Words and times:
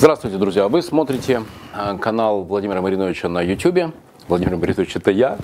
Здравствуйте, 0.00 0.38
друзья! 0.38 0.66
Вы 0.66 0.80
смотрите 0.80 1.42
э, 1.74 1.98
канал 1.98 2.42
Владимира 2.44 2.80
Мариновича 2.80 3.28
на 3.28 3.42
YouTube. 3.42 3.92
Владимир 4.28 4.56
Борисович, 4.56 4.96
это 4.96 5.10
я. 5.10 5.36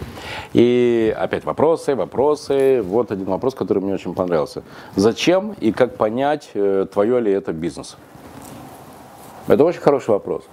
И 0.54 1.14
опять 1.14 1.44
вопросы, 1.44 1.94
вопросы. 1.94 2.80
Вот 2.80 3.12
один 3.12 3.26
вопрос, 3.26 3.54
который 3.54 3.82
мне 3.82 3.92
очень 3.92 4.14
понравился. 4.14 4.62
Зачем 4.94 5.54
и 5.60 5.72
как 5.72 5.98
понять, 5.98 6.52
э, 6.54 6.86
твое 6.90 7.20
ли 7.20 7.30
это 7.32 7.52
бизнес? 7.52 7.98
Это 9.46 9.62
очень 9.62 9.82
хороший 9.82 10.08
вопрос. 10.12 10.44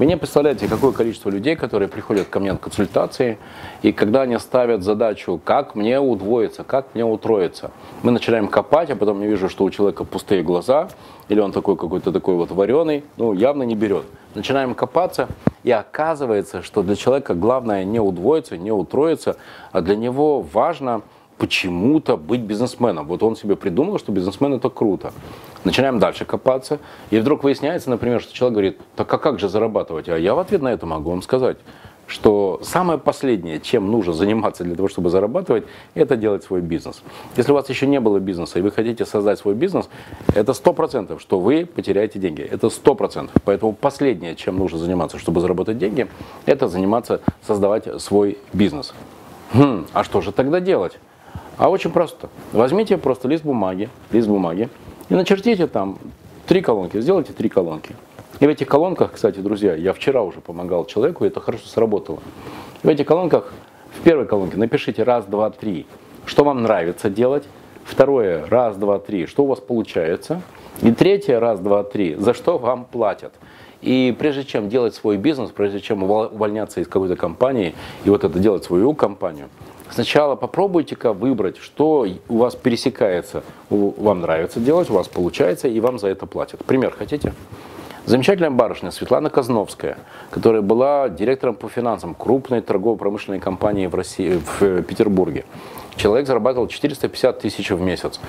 Вы 0.00 0.06
не 0.06 0.16
представляете, 0.16 0.66
какое 0.66 0.92
количество 0.92 1.28
людей, 1.28 1.56
которые 1.56 1.86
приходят 1.86 2.26
ко 2.26 2.40
мне 2.40 2.52
на 2.52 2.58
консультации, 2.58 3.36
и 3.82 3.92
когда 3.92 4.22
они 4.22 4.38
ставят 4.38 4.82
задачу, 4.82 5.38
как 5.44 5.74
мне 5.74 6.00
удвоиться, 6.00 6.64
как 6.64 6.94
мне 6.94 7.04
утроиться, 7.04 7.70
мы 8.02 8.10
начинаем 8.10 8.48
копать, 8.48 8.88
а 8.88 8.96
потом 8.96 9.20
я 9.20 9.28
вижу, 9.28 9.50
что 9.50 9.62
у 9.62 9.68
человека 9.68 10.04
пустые 10.04 10.42
глаза, 10.42 10.88
или 11.28 11.38
он 11.38 11.52
такой 11.52 11.76
какой-то 11.76 12.12
такой 12.12 12.36
вот 12.36 12.50
вареный, 12.50 13.04
ну, 13.18 13.34
явно 13.34 13.64
не 13.64 13.74
берет. 13.74 14.06
Начинаем 14.34 14.74
копаться, 14.74 15.28
и 15.64 15.70
оказывается, 15.70 16.62
что 16.62 16.82
для 16.82 16.96
человека 16.96 17.34
главное 17.34 17.84
не 17.84 18.00
удвоиться, 18.00 18.56
не 18.56 18.72
утроиться, 18.72 19.36
а 19.70 19.82
для 19.82 19.96
него 19.96 20.40
важно 20.40 21.02
почему-то 21.40 22.18
быть 22.18 22.42
бизнесменом. 22.42 23.06
Вот 23.06 23.22
он 23.22 23.34
себе 23.34 23.56
придумал, 23.56 23.98
что 23.98 24.12
бизнесмен 24.12 24.52
это 24.52 24.68
круто. 24.68 25.12
Начинаем 25.64 25.98
дальше 25.98 26.26
копаться, 26.26 26.78
и 27.10 27.18
вдруг 27.18 27.44
выясняется, 27.44 27.88
например, 27.88 28.20
что 28.20 28.34
человек 28.34 28.52
говорит, 28.52 28.78
так 28.94 29.12
а 29.12 29.18
как 29.18 29.40
же 29.40 29.48
зарабатывать? 29.48 30.08
А 30.10 30.18
я 30.18 30.34
в 30.34 30.38
ответ 30.38 30.60
на 30.60 30.68
это 30.68 30.84
могу 30.84 31.10
вам 31.10 31.22
сказать, 31.22 31.56
что 32.06 32.60
самое 32.62 32.98
последнее, 32.98 33.58
чем 33.58 33.90
нужно 33.90 34.12
заниматься 34.12 34.64
для 34.64 34.74
того, 34.74 34.88
чтобы 34.88 35.08
зарабатывать, 35.08 35.64
это 35.94 36.16
делать 36.16 36.44
свой 36.44 36.60
бизнес. 36.60 37.02
Если 37.36 37.52
у 37.52 37.54
вас 37.54 37.68
еще 37.70 37.86
не 37.86 38.00
было 38.00 38.18
бизнеса, 38.18 38.58
и 38.58 38.62
вы 38.62 38.70
хотите 38.70 39.06
создать 39.06 39.38
свой 39.38 39.54
бизнес, 39.54 39.88
это 40.34 40.52
сто 40.52 40.74
процентов, 40.74 41.22
что 41.22 41.40
вы 41.40 41.64
потеряете 41.64 42.18
деньги. 42.18 42.42
Это 42.42 42.68
сто 42.68 42.94
процентов. 42.94 43.40
Поэтому 43.44 43.72
последнее, 43.72 44.34
чем 44.36 44.58
нужно 44.58 44.78
заниматься, 44.78 45.18
чтобы 45.18 45.40
заработать 45.40 45.78
деньги, 45.78 46.06
это 46.44 46.68
заниматься, 46.68 47.22
создавать 47.46 48.02
свой 48.02 48.36
бизнес. 48.52 48.92
Хм, 49.54 49.86
а 49.92 50.04
что 50.04 50.20
же 50.20 50.32
тогда 50.32 50.60
делать? 50.60 50.98
А 51.60 51.68
очень 51.68 51.90
просто. 51.90 52.30
Возьмите 52.54 52.96
просто 52.96 53.28
лист 53.28 53.44
бумаги, 53.44 53.90
лист 54.12 54.26
бумаги 54.26 54.70
и 55.10 55.14
начертите 55.14 55.66
там 55.66 55.98
три 56.46 56.62
колонки, 56.62 56.98
сделайте 57.02 57.34
три 57.34 57.50
колонки. 57.50 57.94
И 58.40 58.46
в 58.46 58.48
этих 58.48 58.66
колонках, 58.66 59.12
кстати, 59.12 59.40
друзья, 59.40 59.74
я 59.74 59.92
вчера 59.92 60.22
уже 60.22 60.40
помогал 60.40 60.86
человеку, 60.86 61.26
и 61.26 61.28
это 61.28 61.38
хорошо 61.40 61.66
сработало. 61.66 62.20
В 62.82 62.88
этих 62.88 63.04
колонках, 63.04 63.52
в 63.92 64.00
первой 64.00 64.24
колонке 64.24 64.56
напишите 64.56 65.02
раз, 65.02 65.26
два, 65.26 65.50
три, 65.50 65.84
что 66.24 66.44
вам 66.44 66.62
нравится 66.62 67.10
делать. 67.10 67.44
Второе, 67.84 68.46
раз, 68.46 68.78
два, 68.78 68.98
три, 68.98 69.26
что 69.26 69.44
у 69.44 69.46
вас 69.46 69.60
получается. 69.60 70.40
И 70.80 70.92
третье, 70.92 71.40
раз, 71.40 71.60
два, 71.60 71.84
три, 71.84 72.14
за 72.14 72.32
что 72.32 72.56
вам 72.56 72.86
платят. 72.86 73.34
И 73.82 74.14
прежде 74.18 74.44
чем 74.44 74.68
делать 74.68 74.94
свой 74.94 75.16
бизнес, 75.16 75.50
прежде 75.50 75.80
чем 75.80 76.02
увольняться 76.02 76.80
из 76.80 76.86
какой-то 76.86 77.16
компании 77.16 77.74
и 78.04 78.10
вот 78.10 78.24
это 78.24 78.38
делать 78.38 78.64
свою 78.64 78.94
компанию, 78.94 79.48
Сначала 79.92 80.36
попробуйте-ка 80.36 81.12
выбрать, 81.12 81.58
что 81.58 82.06
у 82.28 82.36
вас 82.36 82.54
пересекается, 82.54 83.42
вам 83.70 84.20
нравится 84.20 84.60
делать, 84.60 84.88
у 84.88 84.94
вас 84.94 85.08
получается, 85.08 85.66
и 85.66 85.80
вам 85.80 85.98
за 85.98 86.08
это 86.08 86.26
платят. 86.26 86.64
Пример 86.64 86.94
хотите? 86.96 87.34
Замечательная 88.06 88.50
барышня 88.50 88.90
Светлана 88.90 89.30
Казновская, 89.30 89.98
которая 90.30 90.62
была 90.62 91.08
директором 91.08 91.54
по 91.54 91.68
финансам 91.68 92.14
крупной 92.14 92.60
торгово-промышленной 92.62 93.40
компании 93.40 93.86
в, 93.86 93.94
России, 93.94 94.40
в 94.58 94.82
Петербурге. 94.82 95.44
Человек 95.96 96.26
зарабатывал 96.26 96.66
450 96.66 97.40
тысяч 97.40 97.70
в 97.70 97.80
месяц. 97.80 98.20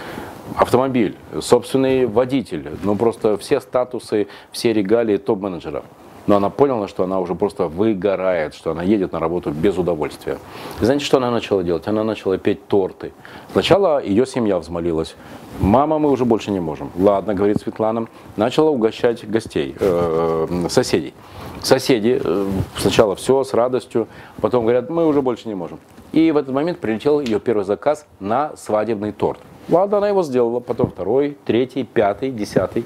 Автомобиль, 0.55 1.15
собственный 1.39 2.05
водитель, 2.05 2.69
ну 2.83 2.95
просто 2.95 3.37
все 3.37 3.61
статусы, 3.61 4.27
все 4.51 4.73
регалии 4.73 5.17
топ-менеджера. 5.17 5.83
Но 6.27 6.35
она 6.35 6.49
поняла, 6.49 6.87
что 6.87 7.03
она 7.03 7.19
уже 7.19 7.35
просто 7.35 7.67
выгорает, 7.67 8.53
что 8.53 8.71
она 8.71 8.83
едет 8.83 9.11
на 9.11 9.19
работу 9.19 9.51
без 9.51 9.77
удовольствия. 9.77 10.37
И 10.79 10.85
знаете, 10.85 11.05
что 11.05 11.17
она 11.17 11.31
начала 11.31 11.63
делать? 11.63 11.87
Она 11.87 12.03
начала 12.03 12.37
петь 12.37 12.67
торты. 12.67 13.11
Сначала 13.51 14.03
ее 14.03 14.25
семья 14.25 14.59
взмолилась. 14.59 15.15
Мама, 15.59 15.99
мы 15.99 16.09
уже 16.09 16.25
больше 16.25 16.51
не 16.51 16.59
можем. 16.59 16.91
Ладно, 16.95 17.33
говорит 17.33 17.59
Светлана. 17.61 18.07
Начала 18.37 18.69
угощать 18.69 19.29
гостей, 19.29 19.75
э, 19.79 20.67
соседей. 20.69 21.13
Соседи 21.61 22.19
э, 22.23 22.47
сначала 22.77 23.15
все 23.15 23.43
с 23.43 23.53
радостью, 23.53 24.07
потом 24.39 24.63
говорят, 24.63 24.89
мы 24.89 25.05
уже 25.05 25.21
больше 25.21 25.47
не 25.47 25.55
можем. 25.55 25.79
И 26.11 26.31
в 26.31 26.37
этот 26.37 26.53
момент 26.53 26.79
прилетел 26.79 27.19
ее 27.19 27.39
первый 27.39 27.63
заказ 27.63 28.05
на 28.19 28.55
свадебный 28.57 29.11
торт. 29.11 29.39
Ладно, 29.69 29.97
она 29.97 30.09
его 30.09 30.23
сделала, 30.23 30.59
потом 30.59 30.91
второй, 30.91 31.37
третий, 31.45 31.83
пятый, 31.83 32.31
десятый. 32.31 32.83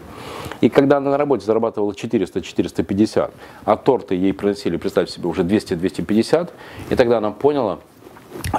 И 0.62 0.69
когда 0.69 0.97
она 0.97 1.12
на 1.12 1.18
работе 1.18 1.46
зарабатывала 1.46 1.91
400-450, 1.91 3.31
а 3.66 3.75
торты 3.78 4.16
ей 4.16 4.34
приносили, 4.34 4.78
представьте 4.78 5.14
себе, 5.14 5.28
уже 5.28 5.44
200-250, 5.44 6.50
и 6.90 6.96
тогда 6.96 7.18
она 7.18 7.31
поняла, 7.31 7.80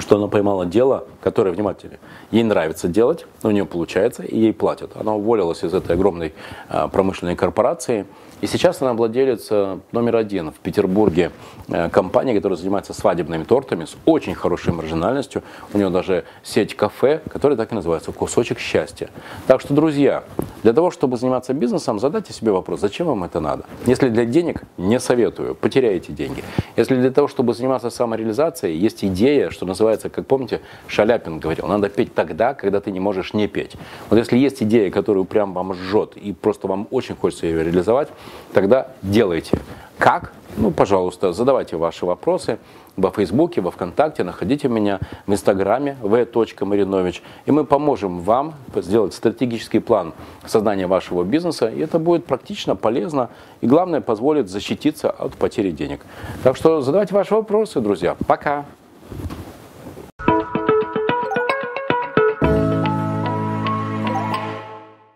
что 0.01 0.17
она 0.17 0.27
поймала 0.29 0.67
дело, 0.67 1.05
которое, 1.23 1.51
внимательно, 1.51 1.99
ей 2.31 2.43
нравится 2.45 2.89
делать, 2.89 3.27
у 3.43 3.51
нее 3.51 3.65
получается, 3.65 4.23
и 4.23 4.39
ей 4.39 4.53
платят. 4.53 4.93
Она 4.97 5.15
уволилась 5.15 5.63
из 5.65 5.75
этой 5.75 5.97
огромной 5.97 6.35
а, 6.69 6.89
промышленной 6.89 7.37
корпорации, 7.37 8.07
и 8.43 8.47
сейчас 8.47 8.83
она 8.83 8.93
владелец 8.93 9.51
номер 9.93 10.17
один 10.17 10.51
в 10.51 10.57
Петербурге 10.57 11.31
э, 11.69 11.89
компании, 11.89 12.35
которая 12.35 12.59
занимается 12.59 12.93
свадебными 12.93 13.45
тортами 13.45 13.87
с 13.87 13.97
очень 14.05 14.35
хорошей 14.35 14.75
маржинальностью. 14.75 15.43
У 15.73 15.79
нее 15.79 15.89
даже 15.89 16.25
сеть 16.43 16.77
кафе, 16.77 17.23
которая 17.31 17.57
так 17.57 17.73
и 17.73 17.75
называется 17.75 18.13
«Кусочек 18.13 18.59
счастья». 18.59 19.09
Так 19.47 19.63
что, 19.63 19.73
друзья, 19.73 20.25
для 20.63 20.75
того, 20.75 20.91
чтобы 20.91 21.17
заниматься 21.17 21.55
бизнесом, 21.55 21.99
задайте 21.99 22.35
себе 22.35 22.53
вопрос, 22.53 22.81
зачем 22.81 23.07
вам 23.07 23.25
это 23.25 23.41
надо? 23.41 23.65
Если 23.87 24.11
для 24.11 24.27
денег, 24.27 24.65
не 24.77 25.01
советую, 25.01 25.55
потеряете 25.55 26.13
деньги. 26.13 26.45
Если 26.77 26.95
для 26.95 27.11
того, 27.11 27.29
чтобы 27.29 27.55
заниматься 27.55 27.89
самореализацией, 27.89 28.77
есть 28.77 29.03
идея, 29.03 29.49
называется, 29.67 30.09
как 30.09 30.27
помните, 30.27 30.61
Шаляпин 30.87 31.39
говорил, 31.39 31.67
надо 31.67 31.89
петь 31.89 32.15
тогда, 32.15 32.55
когда 32.55 32.81
ты 32.81 32.91
не 32.91 33.01
можешь 33.01 33.35
не 33.35 33.49
петь. 33.49 33.77
Вот 34.11 34.17
если 34.17 34.39
есть 34.39 34.63
идея, 34.63 34.91
которую 34.91 35.25
прям 35.25 35.53
вам 35.53 35.75
жжет, 35.75 36.17
и 36.17 36.33
просто 36.33 36.69
вам 36.69 36.89
очень 36.91 37.17
хочется 37.17 37.47
ее 37.47 37.65
реализовать, 37.65 38.09
тогда 38.53 38.89
делайте. 39.03 39.59
Как? 39.99 40.33
Ну, 40.57 40.71
пожалуйста, 40.71 41.33
задавайте 41.33 41.77
ваши 41.77 42.07
вопросы 42.07 42.59
во 42.97 43.11
Фейсбуке, 43.11 43.61
во 43.61 43.71
Вконтакте, 43.71 44.25
находите 44.25 44.69
меня 44.69 45.01
в 45.27 45.33
Инстаграме 45.33 45.97
v.marinovich, 46.03 47.21
и 47.45 47.51
мы 47.51 47.65
поможем 47.65 48.21
вам 48.21 48.55
сделать 48.75 49.15
стратегический 49.15 49.81
план 49.81 50.15
создания 50.47 50.87
вашего 50.87 51.25
бизнеса, 51.25 51.69
и 51.69 51.81
это 51.81 51.99
будет 51.99 52.25
практично, 52.25 52.75
полезно, 52.75 53.31
и 53.61 53.67
главное, 53.67 54.01
позволит 54.01 54.49
защититься 54.49 55.11
от 55.11 55.35
потери 55.35 55.71
денег. 55.71 56.01
Так 56.43 56.57
что 56.57 56.81
задавайте 56.81 57.15
ваши 57.15 57.35
вопросы, 57.35 57.81
друзья. 57.81 58.17
Пока! 58.27 58.65